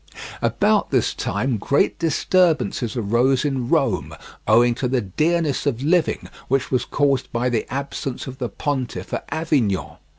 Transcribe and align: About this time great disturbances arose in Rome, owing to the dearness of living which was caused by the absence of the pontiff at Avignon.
About 0.41 0.89
this 0.89 1.13
time 1.13 1.57
great 1.57 1.99
disturbances 1.99 2.97
arose 2.97 3.45
in 3.45 3.69
Rome, 3.69 4.15
owing 4.47 4.73
to 4.73 4.87
the 4.87 5.01
dearness 5.01 5.67
of 5.67 5.83
living 5.83 6.27
which 6.47 6.71
was 6.71 6.85
caused 6.85 7.31
by 7.31 7.49
the 7.49 7.71
absence 7.71 8.25
of 8.25 8.39
the 8.39 8.49
pontiff 8.49 9.13
at 9.13 9.27
Avignon. 9.29 9.97